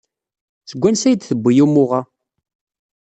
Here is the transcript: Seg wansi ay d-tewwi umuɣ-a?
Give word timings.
Seg 0.69 0.79
wansi 0.81 1.05
ay 1.07 1.15
d-tewwi 1.15 1.63
umuɣ-a? 1.65 2.01